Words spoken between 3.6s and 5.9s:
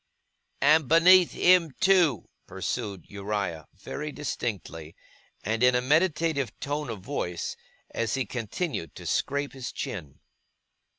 very distinctly, and in a